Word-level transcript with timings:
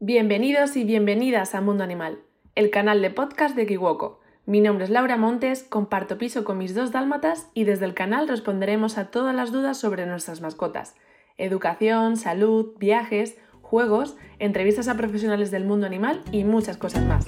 Bienvenidos 0.00 0.76
y 0.76 0.84
bienvenidas 0.84 1.56
a 1.56 1.60
Mundo 1.60 1.82
Animal, 1.82 2.20
el 2.54 2.70
canal 2.70 3.02
de 3.02 3.10
podcast 3.10 3.56
de 3.56 3.66
Kiwoko. 3.66 4.20
Mi 4.46 4.60
nombre 4.60 4.84
es 4.84 4.90
Laura 4.90 5.16
Montes, 5.16 5.64
comparto 5.64 6.18
piso 6.18 6.44
con 6.44 6.56
mis 6.56 6.72
dos 6.72 6.92
dálmatas 6.92 7.48
y 7.52 7.64
desde 7.64 7.84
el 7.84 7.94
canal 7.94 8.28
responderemos 8.28 8.96
a 8.96 9.10
todas 9.10 9.34
las 9.34 9.50
dudas 9.50 9.76
sobre 9.76 10.06
nuestras 10.06 10.40
mascotas. 10.40 10.94
Educación, 11.36 12.16
salud, 12.16 12.74
viajes, 12.78 13.38
juegos, 13.60 14.16
entrevistas 14.38 14.86
a 14.86 14.96
profesionales 14.96 15.50
del 15.50 15.64
mundo 15.64 15.88
animal 15.88 16.22
y 16.30 16.44
muchas 16.44 16.76
cosas 16.76 17.04
más. 17.04 17.24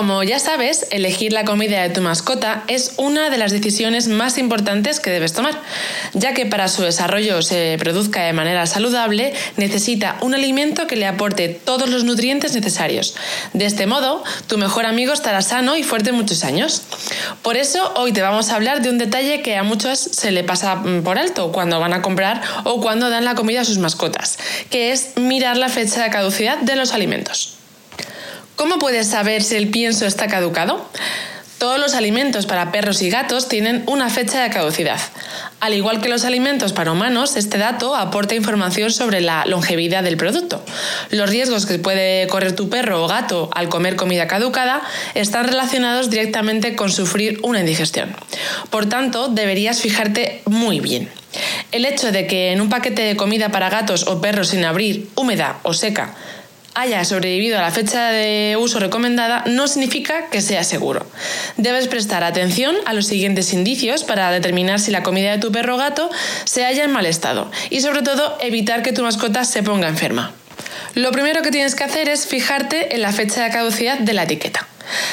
Como 0.00 0.22
ya 0.22 0.38
sabes, 0.38 0.86
elegir 0.92 1.34
la 1.34 1.44
comida 1.44 1.82
de 1.82 1.90
tu 1.90 2.00
mascota 2.00 2.64
es 2.68 2.94
una 2.96 3.28
de 3.28 3.36
las 3.36 3.52
decisiones 3.52 4.08
más 4.08 4.38
importantes 4.38 4.98
que 4.98 5.10
debes 5.10 5.34
tomar, 5.34 5.60
ya 6.14 6.32
que 6.32 6.46
para 6.46 6.68
su 6.68 6.80
desarrollo 6.80 7.42
se 7.42 7.76
produzca 7.78 8.22
de 8.22 8.32
manera 8.32 8.64
saludable 8.64 9.34
necesita 9.58 10.16
un 10.22 10.32
alimento 10.32 10.86
que 10.86 10.96
le 10.96 11.06
aporte 11.06 11.50
todos 11.50 11.90
los 11.90 12.04
nutrientes 12.04 12.54
necesarios. 12.54 13.14
De 13.52 13.66
este 13.66 13.86
modo, 13.86 14.24
tu 14.46 14.56
mejor 14.56 14.86
amigo 14.86 15.12
estará 15.12 15.42
sano 15.42 15.76
y 15.76 15.82
fuerte 15.82 16.12
muchos 16.12 16.44
años. 16.44 16.80
Por 17.42 17.58
eso, 17.58 17.92
hoy 17.96 18.14
te 18.14 18.22
vamos 18.22 18.48
a 18.48 18.56
hablar 18.56 18.80
de 18.80 18.88
un 18.88 18.96
detalle 18.96 19.42
que 19.42 19.58
a 19.58 19.64
muchos 19.64 19.98
se 19.98 20.30
le 20.30 20.44
pasa 20.44 20.76
mm, 20.76 21.02
por 21.02 21.18
alto 21.18 21.52
cuando 21.52 21.78
van 21.78 21.92
a 21.92 22.00
comprar 22.00 22.40
o 22.64 22.80
cuando 22.80 23.10
dan 23.10 23.26
la 23.26 23.34
comida 23.34 23.60
a 23.60 23.64
sus 23.66 23.76
mascotas, 23.76 24.38
que 24.70 24.92
es 24.92 25.18
mirar 25.18 25.58
la 25.58 25.68
fecha 25.68 26.02
de 26.02 26.08
caducidad 26.08 26.56
de 26.56 26.76
los 26.76 26.94
alimentos. 26.94 27.59
¿Cómo 28.60 28.78
puedes 28.78 29.06
saber 29.06 29.42
si 29.42 29.54
el 29.54 29.70
pienso 29.70 30.04
está 30.04 30.26
caducado? 30.26 30.86
Todos 31.56 31.80
los 31.80 31.94
alimentos 31.94 32.44
para 32.44 32.70
perros 32.70 33.00
y 33.00 33.08
gatos 33.08 33.48
tienen 33.48 33.82
una 33.86 34.10
fecha 34.10 34.42
de 34.42 34.50
caducidad. 34.50 35.00
Al 35.60 35.72
igual 35.72 36.02
que 36.02 36.10
los 36.10 36.26
alimentos 36.26 36.74
para 36.74 36.92
humanos, 36.92 37.36
este 37.36 37.56
dato 37.56 37.96
aporta 37.96 38.34
información 38.34 38.90
sobre 38.90 39.22
la 39.22 39.46
longevidad 39.46 40.02
del 40.02 40.18
producto. 40.18 40.62
Los 41.08 41.30
riesgos 41.30 41.64
que 41.64 41.78
puede 41.78 42.26
correr 42.26 42.54
tu 42.54 42.68
perro 42.68 43.02
o 43.02 43.08
gato 43.08 43.48
al 43.54 43.70
comer 43.70 43.96
comida 43.96 44.26
caducada 44.26 44.82
están 45.14 45.46
relacionados 45.48 46.10
directamente 46.10 46.76
con 46.76 46.90
sufrir 46.90 47.40
una 47.42 47.60
indigestión. 47.60 48.14
Por 48.68 48.90
tanto, 48.90 49.28
deberías 49.28 49.80
fijarte 49.80 50.42
muy 50.44 50.80
bien. 50.80 51.08
El 51.72 51.86
hecho 51.86 52.12
de 52.12 52.26
que 52.26 52.52
en 52.52 52.60
un 52.60 52.68
paquete 52.68 53.00
de 53.00 53.16
comida 53.16 53.48
para 53.48 53.70
gatos 53.70 54.06
o 54.06 54.20
perros 54.20 54.48
sin 54.48 54.66
abrir, 54.66 55.08
húmeda 55.14 55.60
o 55.62 55.72
seca, 55.72 56.14
haya 56.80 57.04
sobrevivido 57.04 57.58
a 57.58 57.62
la 57.62 57.70
fecha 57.70 58.10
de 58.10 58.56
uso 58.58 58.80
recomendada 58.80 59.44
no 59.46 59.68
significa 59.68 60.30
que 60.30 60.40
sea 60.40 60.64
seguro. 60.64 61.06
Debes 61.58 61.88
prestar 61.88 62.24
atención 62.24 62.74
a 62.86 62.94
los 62.94 63.06
siguientes 63.06 63.52
indicios 63.52 64.02
para 64.02 64.30
determinar 64.30 64.80
si 64.80 64.90
la 64.90 65.02
comida 65.02 65.30
de 65.30 65.38
tu 65.38 65.52
perro 65.52 65.74
o 65.74 65.78
gato 65.78 66.10
se 66.44 66.64
halla 66.64 66.84
en 66.84 66.92
mal 66.92 67.04
estado 67.04 67.50
y 67.68 67.82
sobre 67.82 68.02
todo 68.02 68.38
evitar 68.40 68.82
que 68.82 68.92
tu 68.92 69.02
mascota 69.02 69.44
se 69.44 69.62
ponga 69.62 69.88
enferma. 69.88 70.32
Lo 70.94 71.12
primero 71.12 71.42
que 71.42 71.50
tienes 71.50 71.74
que 71.74 71.84
hacer 71.84 72.08
es 72.08 72.26
fijarte 72.26 72.94
en 72.94 73.02
la 73.02 73.12
fecha 73.12 73.44
de 73.44 73.50
caducidad 73.50 73.98
de 73.98 74.14
la 74.14 74.22
etiqueta. 74.22 74.69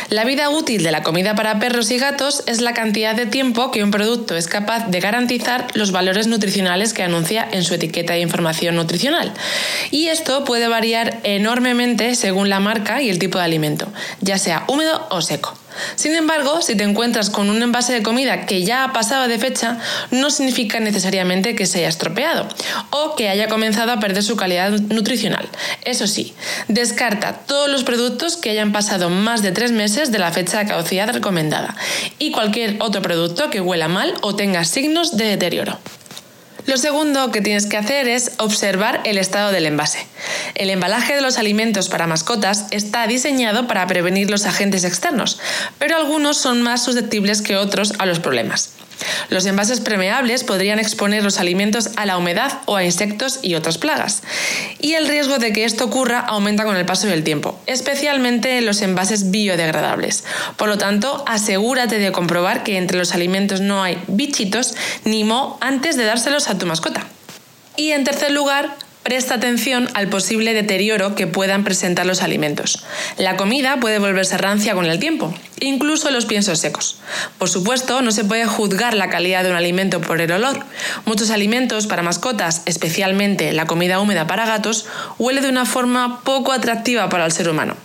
La 0.10 0.24
vida 0.24 0.50
útil 0.50 0.84
de 0.84 0.92
la 0.92 1.04
comida 1.04 1.36
para 1.36 1.60
perros 1.60 1.92
y 1.92 1.98
gatos 1.98 2.44
es 2.48 2.62
la 2.62 2.74
cantidad 2.74 3.16
de 3.16 3.26
tiempo 3.26 3.72
que 3.72 3.84
un 3.84 3.92
producto 3.92 4.36
es 4.36 4.48
capaz 4.48 4.88
de 4.88 5.00
garantizar 5.00 5.68
los 5.74 5.92
valores 5.92 6.28
nutricionales 6.28 6.94
que 6.94 7.04
anuncia 7.04 7.48
en 7.52 7.64
su 7.64 7.74
etiqueta 7.74 8.14
de 8.14 8.20
información 8.20 8.76
nutricional. 8.76 9.34
Y 9.92 10.08
esto 10.08 10.44
puede 10.46 10.68
variar 10.68 11.20
enormemente 11.24 12.16
según 12.16 12.50
la 12.50 12.60
marca 12.60 13.02
y 13.02 13.10
el 13.10 13.20
tipo 13.20 13.38
de 13.38 13.46
alimento, 13.46 13.88
ya 14.22 14.38
sea 14.38 14.64
húmedo 14.68 15.08
o 15.10 15.22
seco. 15.22 15.58
Sin 15.96 16.16
embargo, 16.16 16.62
si 16.62 16.76
te 16.76 16.84
encuentras 16.84 17.30
con 17.30 17.50
un 17.50 17.62
envase 17.62 17.94
de 17.94 18.04
comida 18.04 18.46
que 18.46 18.64
ya 18.64 18.84
ha 18.84 18.94
pasado 18.94 19.28
de 19.28 19.40
fecha, 19.40 19.78
no 20.12 20.30
significa 20.30 20.80
necesariamente 20.80 21.56
que 21.56 21.66
se 21.66 21.80
haya 21.80 21.90
estropeado 21.90 22.48
o 22.90 23.16
que 23.16 23.30
haya 23.30 23.48
comenzado 23.48 23.92
a 23.92 24.00
perder 24.00 24.24
su 24.24 24.36
calidad 24.36 24.72
nutricional. 24.72 25.48
Eso 25.84 26.08
sí, 26.08 26.34
descarta 26.68 27.34
todos 27.34 27.70
los 27.70 27.84
productos 27.84 28.38
que 28.38 28.50
hayan 28.50 28.72
pasado 28.72 29.10
más 29.10 29.42
de 29.42 29.52
tres 29.52 29.72
meses 29.72 30.12
de 30.12 30.20
la 30.20 30.32
fecha 30.32 30.60
de 30.60 30.68
caducidad 30.68 31.14
recomendada 31.14 31.76
y 32.20 32.32
cualquier 32.32 32.78
otro 32.80 33.02
producto 33.02 33.50
que 33.50 33.62
huela 33.62 33.88
mal 33.88 34.14
o 34.22 34.36
tenga 34.36 34.64
signos 34.64 35.18
de 35.18 35.26
deterioro. 35.26 35.80
Lo 36.68 36.76
segundo 36.76 37.32
que 37.32 37.40
tienes 37.40 37.66
que 37.66 37.78
hacer 37.78 38.10
es 38.10 38.34
observar 38.40 39.00
el 39.06 39.18
estado 39.18 39.54
del 39.54 39.66
envase. 39.66 40.06
El 40.54 40.70
embalaje 40.70 41.16
de 41.16 41.22
los 41.22 41.38
alimentos 41.38 41.88
para 41.88 42.08
mascotas 42.08 42.66
está 42.72 43.08
diseñado 43.08 43.68
para 43.68 43.88
prevenir 43.88 44.30
los 44.30 44.46
agentes 44.46 44.84
externos, 44.84 45.40
pero 45.80 45.96
algunos 45.96 46.38
son 46.38 46.62
más 46.62 46.84
susceptibles 46.84 47.42
que 47.42 47.56
otros 47.56 47.94
a 48.00 48.06
los 48.06 48.20
problemas. 48.20 48.77
Los 49.30 49.46
envases 49.46 49.82
permeables 49.82 50.44
podrían 50.44 50.80
exponer 50.80 51.24
los 51.24 51.40
alimentos 51.40 51.92
a 51.96 52.06
la 52.06 52.18
humedad 52.18 52.60
o 52.66 52.76
a 52.76 52.84
insectos 52.84 53.40
y 53.42 53.56
otras 53.56 53.78
plagas. 53.78 54.24
Y 54.80 54.94
el 54.94 55.08
riesgo 55.08 55.40
de 55.40 55.54
que 55.54 55.66
esto 55.66 55.86
ocurra 55.86 56.20
aumenta 56.20 56.64
con 56.64 56.76
el 56.76 56.86
paso 56.86 57.08
del 57.08 57.24
tiempo, 57.24 57.60
especialmente 57.66 58.58
en 58.58 58.66
los 58.66 58.82
envases 58.82 59.32
biodegradables. 59.32 60.24
Por 60.58 60.70
lo 60.70 60.78
tanto, 60.78 61.24
asegúrate 61.28 62.00
de 62.00 62.12
comprobar 62.12 62.64
que 62.64 62.78
entre 62.78 62.98
los 62.98 63.14
alimentos 63.14 63.62
no 63.62 63.84
hay 63.84 64.02
bichitos 64.08 64.76
ni 65.04 65.24
moho 65.24 65.58
antes 65.62 65.98
de 65.98 66.06
dárselos 66.06 66.50
a 66.50 66.58
tu 66.58 66.66
mascota. 66.66 67.06
Y 67.76 67.92
en 67.92 68.04
tercer 68.04 68.32
lugar, 68.32 68.76
Presta 69.08 69.36
atención 69.36 69.88
al 69.94 70.10
posible 70.10 70.54
deterioro 70.54 71.16
que 71.16 71.28
puedan 71.28 71.64
presentar 71.64 72.06
los 72.06 72.22
alimentos. 72.22 72.84
La 73.16 73.38
comida 73.38 73.78
puede 73.80 74.00
volverse 74.00 74.38
rancia 74.38 74.76
con 74.76 74.86
el 74.86 75.00
tiempo, 75.00 75.34
incluso 75.62 76.12
los 76.12 76.26
piensos 76.26 76.60
secos. 76.60 76.98
Por 77.38 77.48
supuesto, 77.48 78.02
no 78.02 78.12
se 78.12 78.26
puede 78.26 78.46
juzgar 78.46 78.96
la 78.96 79.10
calidad 79.10 79.46
de 79.46 79.52
un 79.52 79.56
alimento 79.56 80.02
por 80.02 80.20
el 80.20 80.34
olor. 80.34 80.60
Muchos 81.06 81.30
alimentos 81.30 81.88
para 81.88 82.04
mascotas, 82.04 82.64
especialmente 82.66 83.54
la 83.54 83.66
comida 83.66 84.02
húmeda 84.02 84.28
para 84.28 84.46
gatos, 84.46 84.88
huele 85.18 85.40
de 85.40 85.48
una 85.48 85.66
forma 85.66 86.20
poco 86.26 86.52
atractiva 86.52 87.08
para 87.08 87.26
el 87.26 87.32
ser 87.32 87.48
humano. 87.48 87.78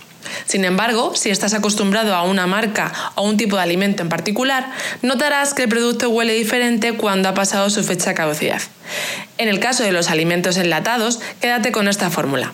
Sin 0.46 0.64
embargo, 0.64 1.14
si 1.14 1.30
estás 1.30 1.54
acostumbrado 1.54 2.14
a 2.14 2.22
una 2.22 2.46
marca 2.46 2.92
o 3.14 3.22
un 3.22 3.36
tipo 3.36 3.56
de 3.56 3.62
alimento 3.62 4.02
en 4.02 4.08
particular, 4.08 4.70
notarás 5.02 5.54
que 5.54 5.62
el 5.62 5.68
producto 5.68 6.08
huele 6.10 6.34
diferente 6.34 6.94
cuando 6.94 7.28
ha 7.28 7.34
pasado 7.34 7.70
su 7.70 7.82
fecha 7.82 8.10
de 8.10 8.16
caducidad. 8.16 8.62
En 9.38 9.48
el 9.48 9.60
caso 9.60 9.82
de 9.82 9.92
los 9.92 10.10
alimentos 10.10 10.56
enlatados, 10.56 11.20
quédate 11.40 11.72
con 11.72 11.88
esta 11.88 12.10
fórmula. 12.10 12.52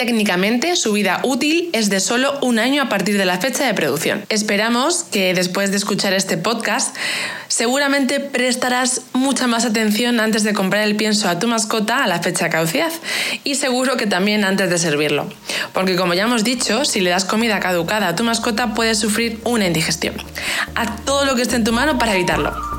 Técnicamente, 0.00 0.76
su 0.76 0.94
vida 0.94 1.20
útil 1.24 1.68
es 1.74 1.90
de 1.90 2.00
solo 2.00 2.38
un 2.40 2.58
año 2.58 2.82
a 2.82 2.88
partir 2.88 3.18
de 3.18 3.26
la 3.26 3.36
fecha 3.36 3.66
de 3.66 3.74
producción. 3.74 4.24
Esperamos 4.30 5.04
que 5.04 5.34
después 5.34 5.72
de 5.72 5.76
escuchar 5.76 6.14
este 6.14 6.38
podcast, 6.38 6.96
seguramente 7.48 8.18
prestarás 8.18 9.02
mucha 9.12 9.46
más 9.46 9.66
atención 9.66 10.18
antes 10.18 10.42
de 10.42 10.54
comprar 10.54 10.84
el 10.84 10.96
pienso 10.96 11.28
a 11.28 11.38
tu 11.38 11.48
mascota 11.48 12.02
a 12.02 12.06
la 12.06 12.22
fecha 12.22 12.46
de 12.46 12.50
caducidad 12.50 12.90
y 13.44 13.56
seguro 13.56 13.98
que 13.98 14.06
también 14.06 14.42
antes 14.42 14.70
de 14.70 14.78
servirlo. 14.78 15.28
Porque 15.74 15.96
como 15.96 16.14
ya 16.14 16.22
hemos 16.22 16.44
dicho, 16.44 16.86
si 16.86 17.02
le 17.02 17.10
das 17.10 17.26
comida 17.26 17.60
caducada 17.60 18.08
a 18.08 18.16
tu 18.16 18.24
mascota 18.24 18.72
puede 18.72 18.94
sufrir 18.94 19.38
una 19.44 19.66
indigestión. 19.66 20.14
Haz 20.76 21.04
todo 21.04 21.26
lo 21.26 21.36
que 21.36 21.42
esté 21.42 21.56
en 21.56 21.64
tu 21.64 21.74
mano 21.74 21.98
para 21.98 22.14
evitarlo. 22.14 22.69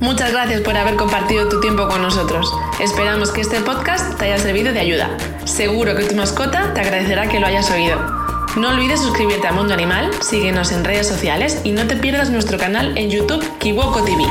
Muchas 0.00 0.32
gracias 0.32 0.62
por 0.62 0.74
haber 0.78 0.96
compartido 0.96 1.48
tu 1.50 1.60
tiempo 1.60 1.86
con 1.86 2.00
nosotros. 2.00 2.50
Esperamos 2.80 3.32
que 3.32 3.42
este 3.42 3.60
podcast 3.60 4.18
te 4.18 4.24
haya 4.24 4.38
servido 4.38 4.72
de 4.72 4.80
ayuda. 4.80 5.10
Seguro 5.44 5.94
que 5.94 6.04
tu 6.04 6.14
mascota 6.14 6.72
te 6.72 6.80
agradecerá 6.80 7.28
que 7.28 7.38
lo 7.38 7.46
hayas 7.46 7.70
oído. 7.70 7.98
No 8.56 8.70
olvides 8.70 9.00
suscribirte 9.00 9.46
a 9.46 9.52
Mundo 9.52 9.74
Animal, 9.74 10.10
síguenos 10.22 10.72
en 10.72 10.84
redes 10.84 11.06
sociales 11.06 11.60
y 11.64 11.72
no 11.72 11.86
te 11.86 11.96
pierdas 11.96 12.30
nuestro 12.30 12.56
canal 12.56 12.96
en 12.96 13.10
YouTube 13.10 13.44
Kiwoko 13.58 14.02
TV. 14.02 14.24